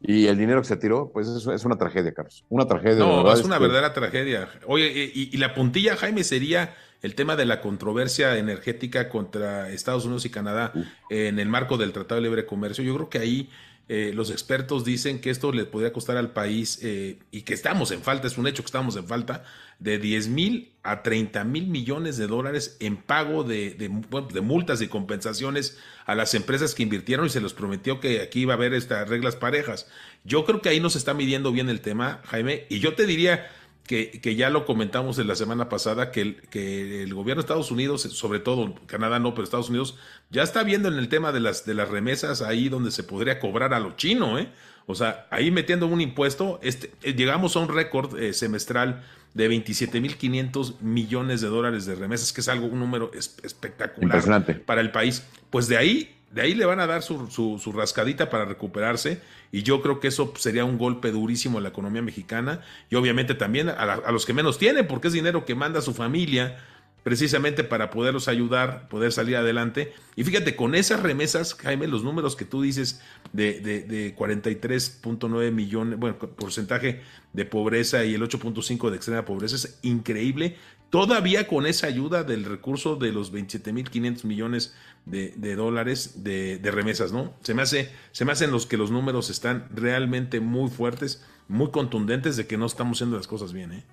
[0.00, 2.44] y el dinero que se tiró, pues es una tragedia, Carlos.
[2.48, 2.98] Una tragedia.
[2.98, 4.48] No, es una verdadera tragedia.
[4.66, 10.24] Oye, y, la puntilla, Jaime, sería el tema de la controversia energética contra Estados Unidos
[10.24, 10.72] y Canadá
[11.08, 12.84] en el marco del Tratado de Libre Comercio.
[12.84, 13.50] Yo creo que ahí
[13.88, 17.92] eh, los expertos dicen que esto le podría costar al país eh, y que estamos
[17.92, 19.44] en falta, es un hecho que estamos en falta,
[19.78, 23.88] de 10 mil a 30 mil millones de dólares en pago de, de,
[24.32, 28.40] de, multas y compensaciones a las empresas que invirtieron y se les prometió que aquí
[28.40, 29.86] iba a haber estas reglas parejas.
[30.24, 33.48] Yo creo que ahí nos está midiendo bien el tema, Jaime, y yo te diría
[33.86, 37.70] que, ya lo comentamos en la semana pasada, que el, que el gobierno de Estados
[37.70, 39.96] Unidos, sobre todo Canadá no, pero Estados Unidos,
[40.30, 43.38] ya está viendo en el tema de las, de las remesas ahí donde se podría
[43.40, 44.48] cobrar a lo chino, ¿eh?
[44.86, 49.50] O sea, ahí metiendo un impuesto, este, eh, llegamos a un récord eh, semestral de
[49.50, 55.26] 27.500 millones de dólares de remesas, que es algo, un número espectacular para el país.
[55.50, 59.22] Pues de ahí de ahí le van a dar su, su, rascadita para recuperarse
[59.52, 63.34] y yo creo que eso sería un golpe durísimo a la economía mexicana y obviamente
[63.34, 66.58] también a, a, los que menos tienen, porque es dinero que manda su familia
[67.06, 69.92] precisamente para poderlos ayudar, poder salir adelante.
[70.16, 73.00] Y fíjate, con esas remesas, Jaime, los números que tú dices
[73.32, 79.54] de, de, de 43.9 millones, bueno, porcentaje de pobreza y el 8.5 de extrema pobreza
[79.54, 80.56] es increíble.
[80.90, 87.12] Todavía con esa ayuda del recurso de los 27.500 millones de, de dólares de, remesas,
[87.12, 87.34] ¿no?
[87.44, 91.70] Se me, hace, se me hacen los que los números están realmente muy fuertes, muy
[91.70, 93.84] contundentes de que no estamos haciendo las cosas bien, ¿eh?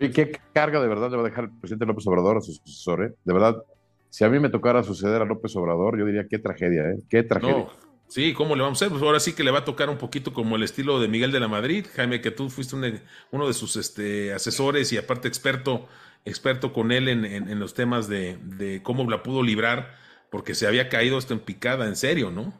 [0.00, 2.54] ¿Y qué carga de verdad le va a dejar el presidente López Obrador a su
[2.54, 3.04] sucesor?
[3.04, 3.14] Eh?
[3.22, 3.62] De verdad,
[4.08, 6.96] si a mí me tocara suceder a López Obrador, yo diría qué tragedia, ¿eh?
[7.10, 7.66] Qué tragedia.
[8.08, 8.90] sí, ¿cómo le vamos a hacer?
[8.90, 11.32] Pues ahora sí que le va a tocar un poquito como el estilo de Miguel
[11.32, 12.76] de la Madrid, Jaime, que tú fuiste
[13.30, 15.86] uno de sus este, asesores y aparte experto,
[16.24, 19.96] experto con él en, los temas de, de, cómo la pudo librar,
[20.30, 22.54] porque se había caído esto en picada, en serio, ¿no?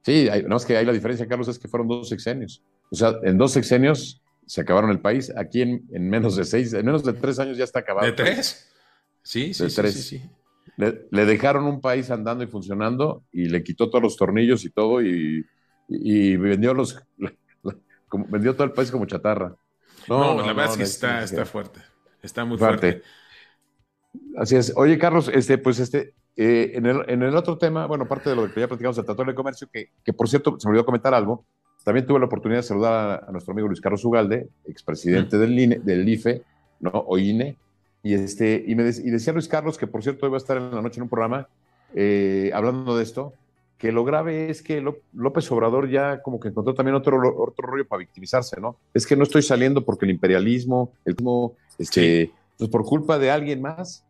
[0.00, 2.62] Sí, nada más que hay la diferencia, Carlos, es que fueron dos sexenios.
[2.90, 5.32] O sea, en dos sexenios se acabaron el país.
[5.36, 8.06] Aquí en, menos de seis, en menos de tres años ya está acabado.
[8.06, 8.68] ¿De tres?
[9.22, 10.22] Sí, sí, sí, sí,
[10.76, 15.02] Le, dejaron un país andando y funcionando y le quitó todos los tornillos y todo
[15.02, 15.44] y,
[15.88, 17.02] vendió los
[18.28, 19.54] vendió todo el país como chatarra.
[20.08, 21.80] No, la verdad es que está, está fuerte.
[22.22, 23.02] Está muy fuerte.
[24.36, 24.72] Así es.
[24.76, 28.36] Oye, Carlos, este, pues este, eh, en, el, en, el, otro tema, bueno, parte de
[28.36, 30.86] lo que ya platicamos del Tratado de Comercio, que, que por cierto, se me olvidó
[30.86, 31.46] comentar algo,
[31.86, 35.78] También tuve la oportunidad de saludar a, nuestro amigo Luis Carlos Ugalde, expresidente del, INE,
[35.78, 36.42] del IFE,
[36.80, 36.90] ¿no?
[36.90, 37.56] o INE,
[38.02, 40.74] y, este, y, me y decía Luis Carlos, que por cierto iba a estar en
[40.74, 41.46] la noche en un programa
[41.94, 43.34] eh, hablando de esto,
[43.78, 47.86] que lo grave es que López Obrador ya como que encontró también otro, otro rollo
[47.86, 48.76] para victimizarse, ¿no?
[48.92, 51.14] Es que no estoy saliendo porque el imperialismo, el
[51.78, 54.04] este, pues por culpa de alguien más,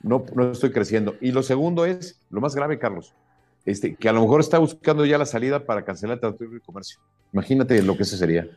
[0.00, 1.16] no, no estoy creciendo.
[1.20, 3.16] Y lo segundo es, lo más grave, Carlos,
[3.64, 6.60] este, que a lo mejor está buscando ya la salida para cancelar el Tratado de
[6.60, 7.00] Comercio.
[7.32, 8.48] Imagínate lo que ese sería.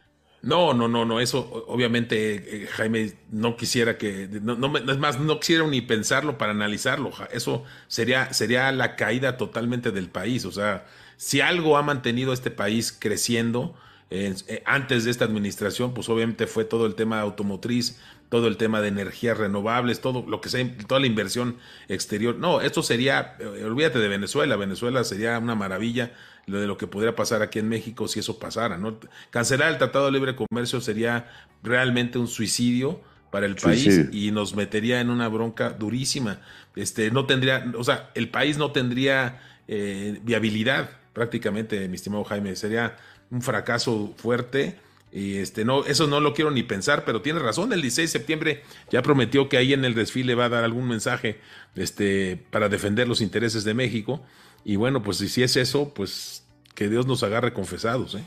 [0.41, 5.19] No, no, no, no, eso obviamente eh, Jaime no quisiera que, no, no, es más,
[5.19, 10.51] no quisiera ni pensarlo para analizarlo, eso sería, sería la caída totalmente del país, o
[10.53, 10.85] sea,
[11.17, 13.75] si algo ha mantenido este país creciendo
[14.11, 18.81] eh, antes de esta administración, pues obviamente fue todo el tema automotriz, todo el tema
[18.81, 22.35] de energías renovables, todo lo que sea, toda la inversión exterior.
[22.35, 26.13] No, esto sería, eh, olvídate de Venezuela, Venezuela sería una maravilla
[26.47, 28.77] de lo que podría pasar aquí en México si eso pasara.
[28.77, 28.99] ¿no?
[29.29, 31.29] Cancelar el Tratado de Libre Comercio sería
[31.61, 36.39] realmente un suicidio para el país y nos metería en una bronca durísima.
[36.75, 42.55] Este, no tendría, o sea, el país no tendría eh, viabilidad prácticamente, mi estimado Jaime.
[42.55, 42.97] Sería
[43.31, 44.75] un fracaso fuerte.
[45.11, 47.73] Y este, no, eso no lo quiero ni pensar, pero tiene razón.
[47.73, 50.87] El 16 de septiembre ya prometió que ahí en el desfile va a dar algún
[50.87, 51.39] mensaje
[51.75, 54.21] este, para defender los intereses de México.
[54.63, 58.15] Y bueno, pues si es eso, pues que Dios nos agarre confesados.
[58.15, 58.23] ¿eh?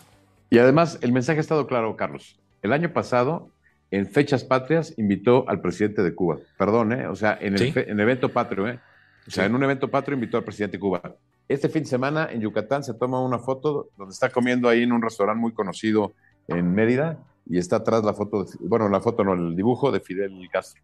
[0.50, 2.38] Y además, el mensaje ha estado claro, Carlos.
[2.62, 3.50] El año pasado,
[3.90, 6.38] en fechas patrias, invitó al presidente de Cuba.
[6.58, 7.06] Perdón, ¿eh?
[7.06, 8.80] O sea, en el, evento patrio, ¿eh?
[9.26, 11.16] O sea, en un evento patrio invitó al presidente de Cuba.
[11.48, 14.92] Este fin de semana en Yucatán se toma una foto donde está comiendo ahí en
[14.92, 16.12] un restaurante muy conocido
[16.48, 20.32] en Mérida y está atrás la foto, bueno, la foto no, el dibujo de Fidel
[20.50, 20.82] Castro.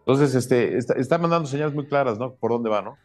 [0.00, 2.32] Entonces, este, está, está mandando señales muy claras, ¿no?
[2.34, 2.96] Por dónde va, ¿no?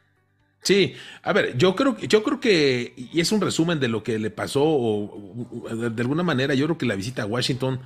[0.61, 4.17] Sí, a ver, yo creo, yo creo que, y es un resumen de lo que
[4.17, 7.81] le pasó, o, de, alguna manera, yo creo que la visita a Washington,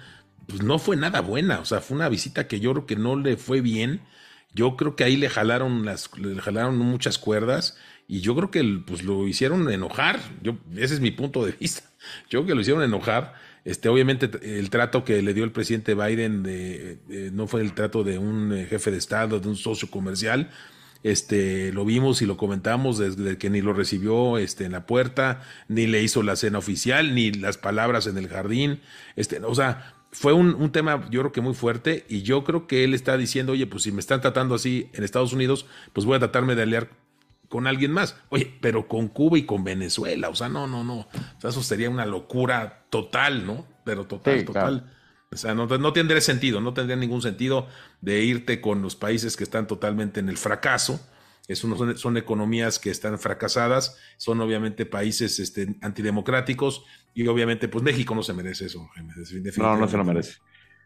[0.48, 3.16] pues no fue nada buena, o sea, fue una visita que yo creo que no
[3.16, 4.02] le fue bien.
[4.54, 8.64] Yo creo que ahí le jalaron las, le jalaron muchas cuerdas y yo creo que
[8.86, 10.20] pues lo hicieron enojar.
[10.42, 11.84] Yo, ese es mi punto de vista.
[12.30, 13.34] Yo creo que lo hicieron enojar.
[13.66, 18.06] Este, obviamente el trato que le dio el presidente Biden de, no fue el trato
[18.06, 20.50] de un eh, jefe de Estado, de un socio comercial,
[21.04, 25.42] este, lo vimos y lo comentamos desde que ni lo recibió este, en la puerta,
[25.68, 28.82] ni le hizo la cena oficial, ni las palabras en el jardín.
[29.16, 32.84] Este, o sea, fue un, tema yo creo que muy fuerte y yo creo que
[32.84, 36.16] él está diciendo, oye, pues si me están tratando así en Estados Unidos, pues voy
[36.16, 36.90] a tratarme de aliar
[37.50, 38.18] con alguien más.
[38.30, 41.00] Oye, pero con Cuba y con Venezuela, o sea, no, no, no.
[41.00, 43.66] O sea, eso sería una locura total, ¿no?
[43.84, 44.94] Pero total, total.
[45.32, 47.68] O sea, no, tendría sentido, no tendría ningún sentido
[48.02, 51.06] de irte con los países que están totalmente en el fracaso.
[51.48, 56.84] Es son, son, economías que están fracasadas, son obviamente países este, antidemocráticos
[57.14, 58.90] y obviamente pues México no se merece eso.
[59.58, 60.38] No, no se lo merece.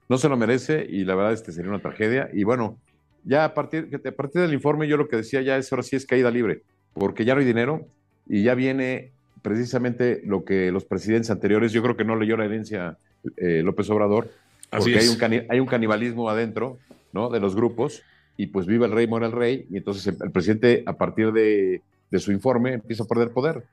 [0.08, 2.30] No se lo merece y la verdad este sería una tragedia.
[2.34, 2.80] Y bueno,
[3.23, 5.95] ya a partir, a partir del informe yo lo que decía ya es ahora sí
[5.95, 7.88] es caída libre, porque ya no hay dinero
[8.27, 12.45] y ya viene precisamente lo que los presidentes anteriores, yo creo que no leyó la
[12.45, 12.97] herencia
[13.38, 14.31] eh, López Obrador,
[14.69, 16.77] porque hay un, hay un canibalismo adentro,
[17.12, 17.29] ¿no?
[17.29, 18.03] De los grupos,
[18.38, 21.81] y pues vive el rey, muere el rey, y entonces el, presidente, a partir de,
[22.17, 23.63] su informe, empieza a perder poder,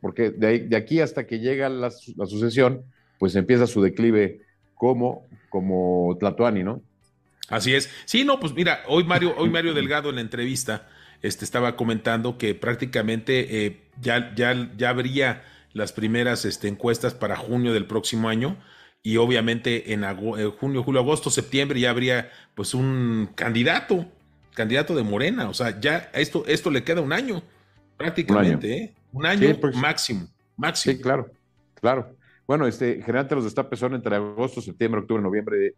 [0.00, 2.82] porque de, aquí hasta que llega la, sucesión,
[3.18, 4.40] pues empieza su declive
[4.74, 6.82] como, como Tlatuani, ¿no?
[7.48, 7.90] Así es.
[8.04, 10.88] Sí, no, pues mira, hoy Mario, hoy Mario Delgado en la entrevista
[11.22, 17.36] este, estaba comentando que prácticamente eh, ya, ya, ya habría las primeras este, encuestas para
[17.36, 18.56] junio del próximo año
[19.02, 24.06] y obviamente en eh, junio, julio, agosto, septiembre ya habría pues un candidato,
[24.54, 27.42] candidato de Morena, o sea, ya esto, esto le queda un año
[27.96, 29.54] prácticamente, un año, ¿eh?
[29.54, 30.96] pues, máximo, máximo.
[30.96, 31.30] Sí, claro,
[31.74, 32.16] claro.
[32.46, 35.74] Bueno, este, generalmente los destapes son entre agosto, septiembre, octubre, noviembre,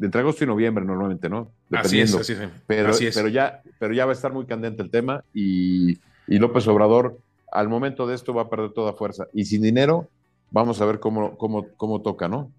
[0.00, 1.50] entre agosto y noviembre normalmente, ¿no?
[1.68, 2.18] Dependiendo.
[2.18, 5.24] Así es, así Pero, pero, ya, pero ya va a estar muy candente el tema
[5.34, 7.18] y, y López Obrador
[7.52, 9.26] al momento de esto va a perder toda fuerza.
[9.32, 10.08] Y sin dinero,
[10.50, 12.50] vamos a ver cómo, cómo, cómo toca, ¿no?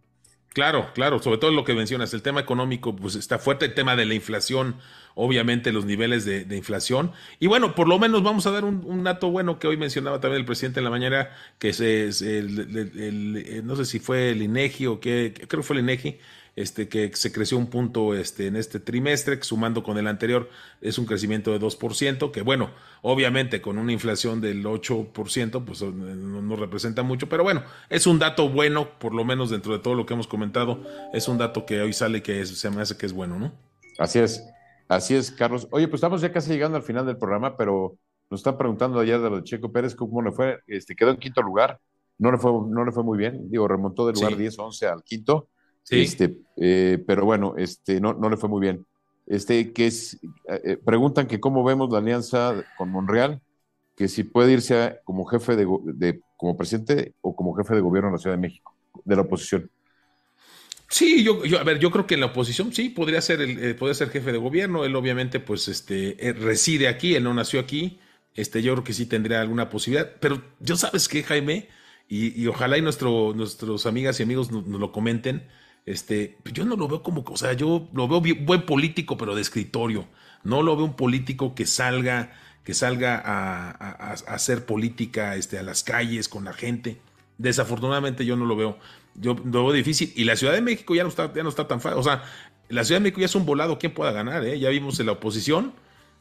[0.53, 3.95] Claro, claro, sobre todo lo que mencionas, el tema económico, pues está fuerte, el tema
[3.95, 4.77] de la inflación,
[5.13, 7.11] obviamente los niveles de, inflación.
[7.39, 10.39] Y bueno, por lo menos vamos a dar un, dato bueno que hoy mencionaba también
[10.39, 11.79] el presidente en la mañana, que es,
[12.21, 16.17] el, no sé si fue el INEGI o qué, creo que fue el INEGI,
[16.59, 20.49] este, que se creció un punto este, en este trimestre, sumando con el anterior
[20.81, 26.55] es un crecimiento de 2%, que bueno, obviamente con una inflación del 8%, pues no,
[26.57, 30.05] representa mucho, pero bueno, es un dato bueno, por lo menos dentro de todo lo
[30.05, 33.13] que hemos comentado, es un dato que hoy sale que se me hace que es
[33.13, 33.53] bueno, ¿no?
[33.97, 34.43] Así es,
[34.89, 35.67] así es, Carlos.
[35.71, 37.97] Oye, pues estamos ya casi llegando al final del programa, pero
[38.29, 40.59] nos están preguntando ayer de lo de Checo Pérez, ¿cómo le fue?
[40.67, 41.79] Este, quedó en quinto lugar
[42.19, 43.49] no le fue, no le fue muy bien.
[43.49, 45.47] Digo, remontó del lugar 10 11 al quinto.
[45.89, 48.85] Este, eh, pero bueno, este, no, no le fue muy bien.
[49.25, 53.41] Este, que es, eh, preguntan que cómo vemos la alianza con Monreal,
[53.95, 58.13] que si puede irse como jefe de, como presidente o como jefe de gobierno en
[58.13, 59.69] la Ciudad de México, de la oposición.
[60.89, 63.59] Sí, yo, yo, a ver, yo creo que en la oposición sí podría ser el,
[63.59, 64.85] eh, ser jefe de gobierno.
[64.85, 67.99] Él obviamente, pues, este, reside aquí, él no nació aquí.
[68.35, 70.15] Este, yo creo que sí tendría alguna posibilidad.
[70.19, 71.67] Pero yo sabes que, Jaime,
[72.09, 75.47] y, ojalá y nuestro, nuestros amigas y amigos nos, lo comenten.
[75.89, 79.41] Este, yo no lo veo como, o sea, yo lo veo buen político, pero de
[79.41, 80.05] escritorio.
[80.43, 82.31] No lo veo un político que salga,
[82.63, 87.01] que salga a, hacer política este, a las calles con la gente.
[87.39, 88.77] Desafortunadamente yo no lo veo.
[89.15, 90.13] Yo lo veo difícil.
[90.15, 91.97] Y la Ciudad de México ya no está, ya no está tan fácil.
[91.97, 92.23] O sea,
[92.69, 93.79] la Ciudad de México ya es un volado.
[93.79, 94.45] ¿Quién pueda ganar?
[94.45, 94.59] Eh?
[94.59, 95.73] Ya vimos en la oposición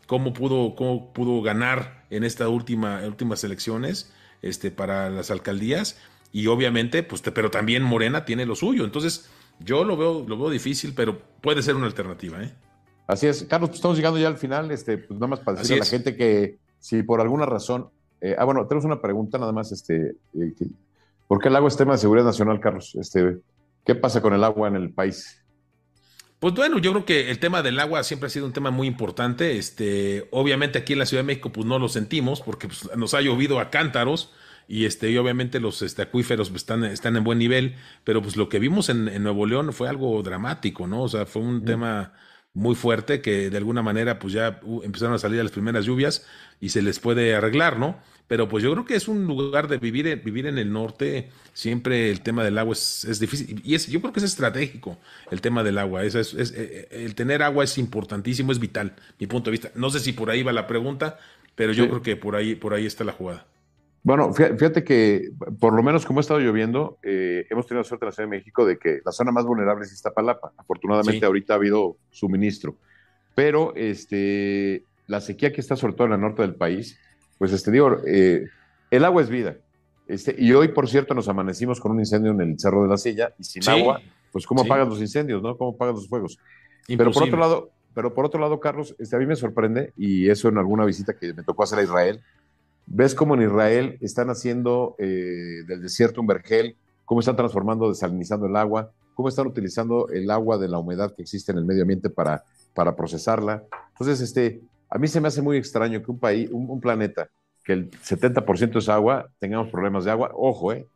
[0.07, 5.98] cómo pudo, cómo pudo ganar en estas última, últimas elecciones este, para las alcaldías.
[6.33, 8.87] Y obviamente, pues, pero también Morena tiene lo suyo.
[8.87, 9.28] Entonces,
[9.61, 12.42] yo lo veo, lo veo difícil, pero puede ser una alternativa.
[12.42, 12.53] ¿eh?
[13.07, 13.44] Así es.
[13.44, 14.71] Carlos, pues estamos llegando ya al final.
[14.71, 17.88] Este, pues nada más para decirle a la gente que si por alguna razón.
[18.21, 19.73] Eh, ah, bueno, tenemos una pregunta nada más.
[19.73, 20.55] Este, eh,
[21.27, 22.94] ¿Por qué el agua es tema de seguridad nacional, Carlos?
[22.97, 23.38] Este,
[23.85, 25.42] ¿Qué pasa con el agua en el país?
[26.38, 28.87] Pues bueno, yo creo que el tema del agua siempre ha sido un tema muy
[28.87, 29.57] importante.
[29.59, 33.14] Este, obviamente aquí en la Ciudad de México, pues no lo sentimos porque pues, nos
[33.14, 34.33] ha llovido a cántaros
[34.68, 38.50] y este, y obviamente los este, acuíferos están, están en buen nivel, pero pues lo
[38.50, 41.02] que vimos en, Nuevo León fue algo dramático, ¿no?
[41.02, 42.12] O sea, fue un tema
[42.52, 46.26] muy fuerte que de alguna manera pues ya uh, empezaron a salir las primeras lluvias
[46.61, 47.98] y se les puede arreglar, ¿no?
[48.26, 52.11] Pero pues yo creo que es un lugar de vivir, vivir en el norte, siempre
[52.11, 54.98] el tema del agua es, difícil y es, yo creo que es estratégico
[55.31, 58.94] el tema del agua, es, es, eh, eh, el tener agua es importantísimo, es vital,
[59.18, 59.70] mi punto de vista.
[59.76, 61.18] No sé si por ahí va la pregunta,
[61.54, 63.46] pero yo creo que por ahí, por ahí está la jugada.
[64.03, 68.09] Bueno, fíjate que por lo menos como ha estado lloviendo, eh, hemos tenido suerte en
[68.09, 70.53] la Ciudad de México de que la zona más vulnerable es Iztapalapa.
[70.57, 72.77] Afortunadamente ahorita ha habido suministro,
[73.35, 76.99] pero este, la sequía que está sobre todo en el norte del país,
[77.39, 78.47] pues este digo, eh,
[78.91, 79.57] el agua es vida.
[80.07, 82.97] Este, y hoy, por cierto, nos amanecimos con un incendio en el Cerro de la
[82.97, 84.01] Silla y sin agua,
[84.33, 85.57] pues cómo apagan los incendios, ¿no?
[85.57, 86.39] ¿Cómo apagan los fuegos?
[86.87, 90.31] Pero por otro lado, pero por otro lado, Carlos, este, a mí me sorprende, y
[90.31, 92.23] eso en alguna visita que me tocó hacer a Israel,
[92.90, 98.46] ves cómo en Israel están haciendo eh, del desierto un vergel, cómo están transformando, desalinizando
[98.46, 101.83] el agua, cómo están utilizando el agua de la humedad que existe en el medio
[101.83, 103.62] ambiente para, para procesarla.
[103.90, 107.29] Entonces, este, a mí se me hace muy extraño que un país, un, planeta,
[107.64, 110.31] que el 70% es agua, tengamos problemas de agua.
[110.35, 110.87] Ojo, eh,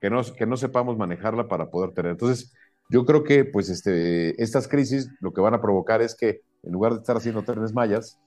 [0.00, 2.12] que, no, que no sepamos manejarla para poder tener.
[2.12, 2.52] Entonces,
[2.90, 6.72] yo creo que pues este, estas crisis lo que van a provocar es que en
[6.72, 8.18] lugar de estar haciendo trenes mayas,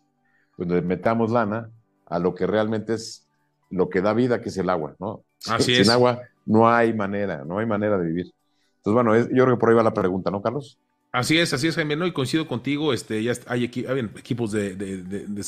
[0.55, 1.69] pues metamos lana
[2.11, 3.25] a lo que realmente es
[3.69, 5.23] lo que da vida, que es el agua, ¿no?
[5.47, 8.33] Así Sin agua no hay manera, no hay manera de vivir.
[8.77, 10.77] Entonces, bueno, yo creo que por ahí va la pregunta, ¿no, Carlos?
[11.13, 12.05] Así es, así es, Jaime, ¿no?
[12.05, 15.43] Y coincido contigo, este, ya hay, equipos de, de,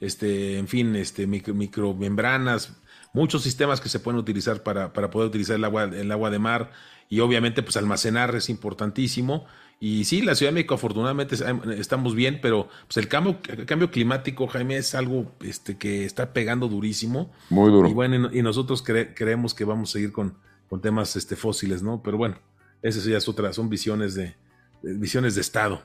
[0.00, 2.76] este, en fin, este, micromembranas,
[3.12, 6.38] muchos sistemas que se pueden utilizar para, para poder utilizar el agua, el agua de
[6.38, 6.72] mar
[7.08, 9.46] y obviamente pues almacenar es importantísimo
[9.82, 11.36] y sí, la Ciudad de México afortunadamente
[11.78, 16.68] estamos bien, pero pues el cambio, cambio climático, Jaime, es algo este, que está pegando
[16.68, 17.32] durísimo.
[17.48, 17.88] Muy duro.
[17.88, 20.36] Y bueno, y, nosotros creemos que vamos a seguir con,
[20.68, 22.02] con temas este, fósiles, ¿no?
[22.02, 22.36] Pero bueno,
[22.82, 24.36] esas ya es otra, son visiones de,
[24.82, 25.80] visiones de Estado.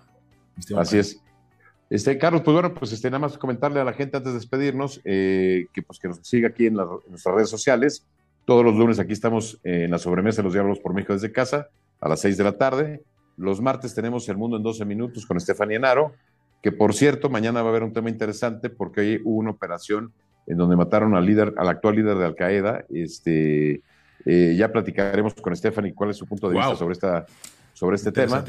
[0.76, 1.22] Así es.
[1.90, 5.02] Este, Carlos, pues bueno, pues este, nada más comentarle a la gente antes de despedirnos
[5.04, 8.06] eh, que, pues, que nos siga aquí en, en, nuestras redes sociales.
[8.46, 11.70] Todos los lunes aquí estamos en la sobremesa de los diálogos por México desde casa
[12.00, 13.04] a las 6 de la tarde.
[13.38, 16.14] Los martes tenemos El Mundo en 12 Minutos con Estefania Naro,
[16.62, 20.14] que por cierto, mañana va a haber un tema interesante porque hoy hubo una operación
[20.48, 22.86] en donde mataron al líder, al actual líder de Al Qaeda.
[22.90, 23.82] Este,
[24.26, 27.26] eh, ya platicaremos con Stephanie cuál es su punto de vista sobre, esta,
[27.74, 28.44] sobre este tema.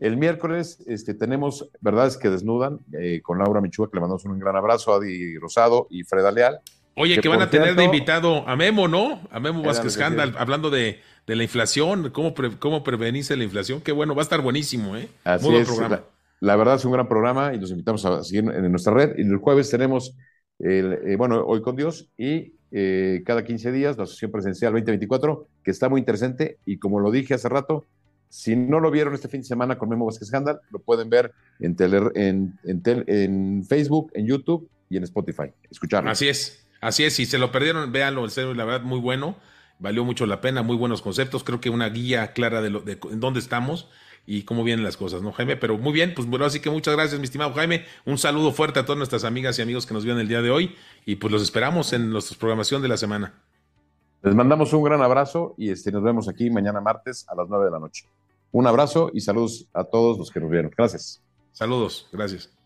[0.00, 4.38] El miércoles este, tenemos Verdades que Desnudan eh, con Laura Michúa, que le mandamos un
[4.38, 6.60] gran abrazo, a Adi Rosado y Freda Leal.
[6.96, 9.20] Oye, que, van a tener de invitado a Memo, ¿no?
[9.30, 13.80] A Memo Vázquez Handal, hablando de, la inflación, cómo, cómo prevenirse la inflación.
[13.80, 15.08] Qué bueno, va a estar buenísimo, ¿eh?
[15.24, 16.02] Así Muy buen programa.
[16.40, 19.16] La, verdad es un gran programa y los invitamos a seguir en nuestra red.
[19.18, 20.16] Y el jueves tenemos,
[20.60, 25.48] el, eh, bueno, Hoy con Dios y eh, cada 15 días la Asociación Presencial 2024,
[25.64, 26.58] que está muy interesante.
[26.64, 27.86] Y como lo dije hace rato,
[28.34, 31.32] si no lo vieron este fin de semana con Memo Vázquez Handal, lo pueden ver
[31.60, 31.76] en,
[32.16, 35.52] en, en, en Facebook, en YouTube y en Spotify.
[35.70, 36.10] Escucharlo.
[36.10, 36.66] Así es.
[36.80, 39.36] Así es, si se lo perdieron, véanlo, en serio, la verdad, muy bueno.
[39.78, 41.44] Valió mucho la pena, muy buenos conceptos.
[41.44, 43.88] Creo que una guía clara de, lo, de en dónde estamos
[44.26, 45.56] y cómo vienen las cosas, ¿no, Jaime?
[45.56, 47.84] Pero muy bien, pues bueno, así que muchas gracias, mi estimado Jaime.
[48.04, 50.50] Un saludo fuerte a todas nuestras amigas y amigos que nos vieron el día de
[50.50, 50.74] hoy
[51.06, 53.34] y pues los esperamos en nuestra programación de la semana.
[54.22, 57.66] Les mandamos un gran abrazo y este, nos vemos aquí mañana martes a las 9
[57.66, 58.06] de la noche.
[58.54, 60.70] Un abrazo y saludos a todos los que nos vieron.
[60.78, 61.20] Gracias.
[61.50, 62.56] Saludos, gracias.